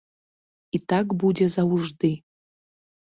І 0.79 0.81
так 0.95 1.07
будзе 1.25 1.45
заўжды. 1.59 2.11